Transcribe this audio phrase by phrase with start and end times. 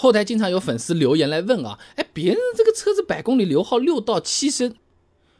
[0.00, 4.76] 后台经常有粉丝留言来问啊，哎，别人这个车子百公里油耗六到七升。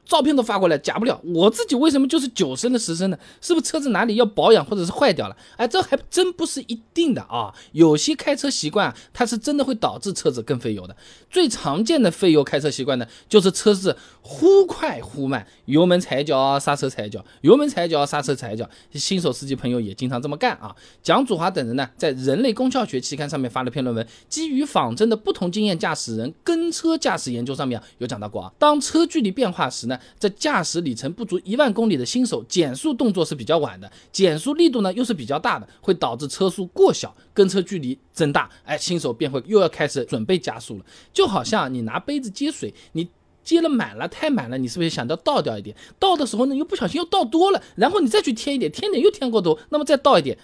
[0.08, 1.20] 照片都发过来，假不了。
[1.22, 3.18] 我自己为什么就是九升的十升呢？
[3.42, 5.36] 是不是车子哪里要保养或者是坏掉了？
[5.58, 7.54] 哎，这还真不是一定的啊。
[7.72, 10.96] 有些开车习惯，它是真的会导致车子更费油的。
[11.30, 18.66] 最常见的费油开车习惯呢，就是车子忽快忽慢，油门踩脚，刹车踩脚，油门踩脚，刹车踩脚。
[18.94, 20.74] 新手司机朋友也经常这么干啊。
[21.02, 28.50] 蒋祖华等人呢，在《人类工效学》期刊上面发了篇论文，基于仿真的不同经验驾驶人跟车驾驶研究上面，有讲到过啊。
[28.58, 29.97] 当车距离变化时呢？
[30.18, 40.84] 这驾驶里程不足一万公里的新手，减速动作是比较晚的，减速力度呢又是比较大的，会导致车速过小，跟车距离增大，哎，新手便会又要开始准备加速了。
[41.12, 43.08] 就好像你拿杯子接水，你
[43.42, 45.74] 接了满了，太满了，你是不是想到倒掉一点？
[45.98, 50.36] 倒的时候呢，又不小心又倒多了，然后你再去添一点，添点又添过多，那么再倒一点。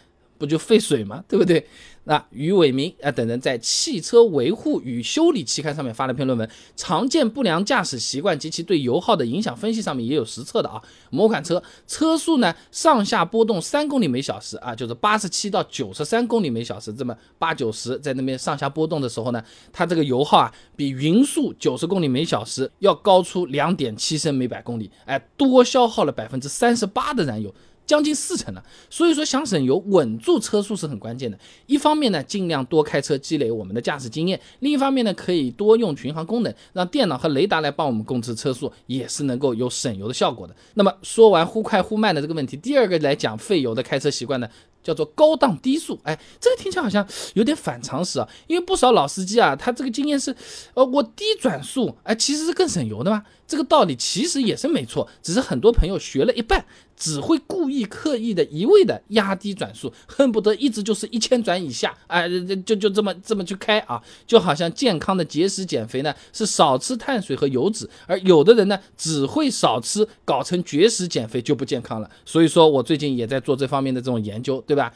[0.45, 1.25] 不就费水吗？
[1.29, 1.67] 对不对？
[2.07, 10.83] 那于伟明啊等人在《汽车维护与修理》期刊上面发了篇论文，《常见不良驾驶习惯及其对油耗的影响分析》上面也有实测的啊。
[11.09, 27.55] 某款车车速呢上下波动三公里每小时啊，就是八十七到九十三公里每小时，这么八九十在那边上下波动的时候呢，它这个油耗啊比匀速九十公里每小时要高出两点七升每百公里，哎，多消耗了百分之三十八的燃油。
[27.87, 31.39] 将近四成了，所以说想省油、稳住车速是很关键的。
[31.67, 40.57] 一方面呢，尽量多开车，积累我们的驾驶经验；另一方面呢，可以多用巡航功能，让电脑和雷达来帮我们控制车速，也是能够有省油的效果的。
[40.75, 44.49] 那么说完忽快忽慢的这个问题，第二个来讲费油的开车习惯呢？
[44.85, 48.29] 叫做高档低速，哎，这个听起来好像有点反常识啊。
[48.47, 50.37] 因为不少老司机啊，他这个经验是，
[50.75, 53.25] 呃，我低转速，哎，其实是更省油的嘛。
[53.47, 56.65] 这个道理其实也是没错，只是很多朋友学了一半，
[56.97, 62.27] 只会故意刻意的一味的压低转速，恨不得一直就是一千转以下，哎，
[62.65, 64.03] 就就这么这么去开啊。
[64.27, 72.11] 就好像健康的节食减肥呢，是少吃碳水和油脂，而有的人呢，只会少吃，搞成绝食减肥就不健康了。
[72.25, 74.74] 所以说我最近也在做这方面的这种研究，对。
[74.75, 74.93] 对吧？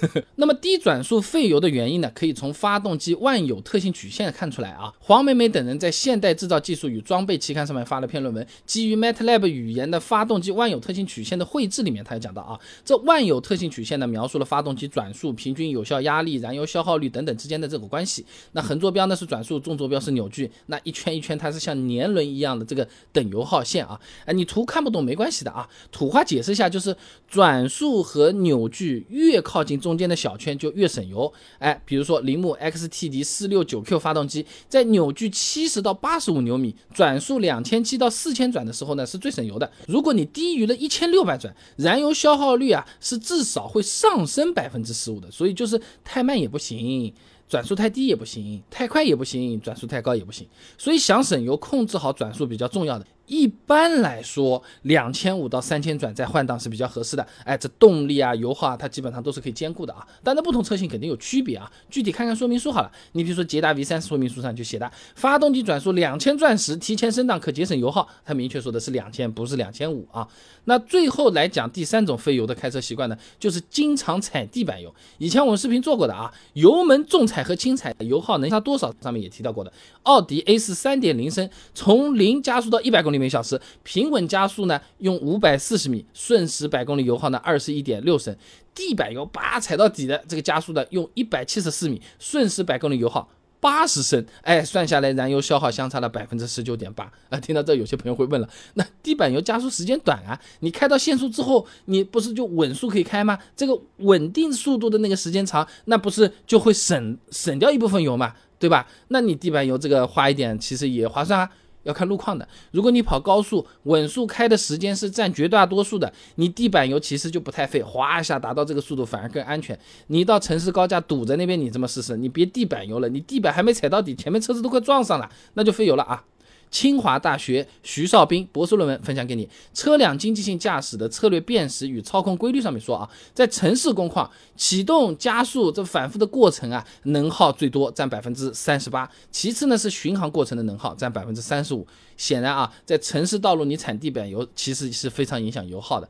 [0.36, 2.10] 那么低转速费油的原因呢？
[2.14, 4.92] 可以从发动机万有特性曲线看出来啊。
[4.98, 18.24] 黄美美等人在《现代制造技术与装备》期刊上面发了篇论文，基于 MATLAB 语言的发动机万有特性曲线的绘制里面，他也讲到啊，这万有特性曲线呢，描述了发动机转速、平均有效压力、燃油消耗率等等之间的这个关系。
[18.52, 24.00] 那横坐标呢是转速，纵坐标是扭矩，那一圈一圈它是像年轮一样的这个等油耗线啊。
[24.24, 26.96] 哎，你图看不懂没关系的啊，土话解释一下，就是
[27.28, 29.81] 转速和扭矩越靠近。
[29.82, 39.70] 中间的小圈就越省油，哎，比如说铃木 XTD 四六九 Q 发动机，在扭矩七十到八十五牛米，转速两千七到四千转的时候呢，是最省油的。
[39.88, 45.28] 如果你低于了一千六百转，燃油消耗率啊是至少会上升百分之十五的。
[45.30, 47.12] 所以就是太慢也不行。
[47.48, 50.48] 转速太低也不行，太快也不行，转速太高也不行，
[50.78, 53.06] 所以想省油，控制好转速比较重要的。
[53.26, 57.26] 一般来说，两千五到三千转再换挡是比较合适的。
[57.44, 60.06] 哎，这动力啊、油耗啊，它基本上都是可以兼顾的啊。
[60.22, 62.90] 但在不同车型肯定有区别啊，具体看看说明书好了。
[63.12, 70.26] 你比如说捷达 V 三说明书上就写的，发动机转速两千转时提前升档可节省油耗，它明确说的是两千，不是两千五啊。
[70.64, 74.94] 那最后来讲第三种费油的开车习惯呢，就是经常踩地板油。
[75.18, 78.92] 以前我们视频做过的啊，油门重踩和轻踩油耗能差多少？
[79.00, 79.72] 上面也提到过的。
[80.04, 88.36] 奥迪 A 四三点零升，从零加速到一百公里每小时，平稳加速呢用五百四十米，瞬时百公里油耗呢二十一点六升。
[88.74, 93.28] 地板油叭踩到底的这个加速的用一百七十四米，瞬时百公里油耗。
[93.60, 97.38] 八十升，哎，算下来燃油消耗相差了百分之十九点八啊！
[97.38, 103.38] 听到这，有些朋友会问了， 那地板油加速时间短啊，你开到限速之后，你不是就稳速可以开吗？
[103.54, 108.84] 这个稳定速度的那个时间长，那不是就会省省掉一部分油嘛，对吧？
[109.08, 111.48] 那你地板油这个花一点，其实也划算啊。
[111.84, 119.78] 要看路况的，如果你跑高速，稳速开的时间是占绝大多数的，你地板油其实就不太费，哗一下达到这个速度反而更安全。
[120.06, 126.24] 你到城市高架堵在那边，你这么试试，你别地板油了，你地板还没踩到底，前面车子都快撞上了，那就费油了啊。
[126.72, 141.86] 清华大学徐少斌博士论文分享给你，《车辆经济性驾驶的策略辨识与操控规律》上面说啊，在城市工况，启动、加速这反复的过程啊，能耗最多占百分之三十八，其次呢是巡航过程的能耗占百分之三十五。
[142.16, 146.08] 显然啊，在城市道路你踩地板油，其实是非常影响油耗的。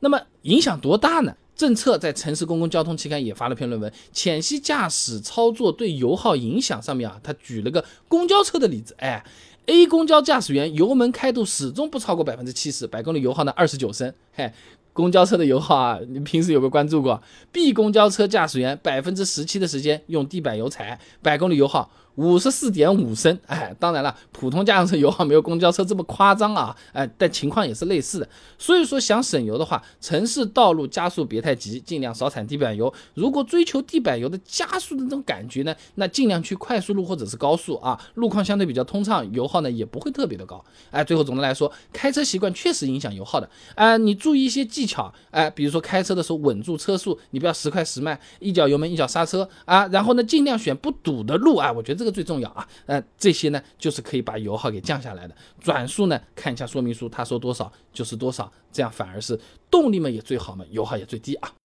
[0.00, 1.36] 那么影响多大呢？
[1.54, 9.22] 政策在城市公共交通期刊也发了篇论文，《浅析驾驶操作对油耗影响》上面啊，他举了个公交车的例子，哎。
[9.66, 14.12] A 公交驾驶员油门开度始终不超过百分之七十，百公里油耗呢二十九升。
[14.32, 14.52] 嘿，
[14.92, 21.90] 公交车的油耗啊，你平时有没有关注过？B 公交车驾驶员百分之十七的时间用地板油踩，百公里油耗。
[22.16, 28.28] 五十四点五升，哎，当然了，普通家用车油耗没有公交车这么夸张啊，哎，但情况也是类似的。
[28.58, 32.92] 所以说想省油的话，城市道路加速别太急，尽量少踩地板油。
[33.14, 40.64] 如果追求地板油的加速的这种感觉呢，那尽量去快速路或者是高速啊，路况相对比较通畅，油耗呢也不会特别的高。
[40.90, 43.48] 哎，最后总的来说，开车习惯确实影响油耗的。
[43.74, 55.34] 哎，你注意一些技巧，哎，比如说开车的时候稳住车速，你不要时快时慢，一脚油门一脚刹车啊，然后呢尽量选不堵的路啊，我觉得这这个最重要啊，呃，这些呢就是可以把油耗给降下来的。
[55.58, 59.40] 转速呢，看一下说明书，他说多少就是多少，这样反而是
[59.70, 61.50] 动力嘛也最好嘛，油耗也最低啊。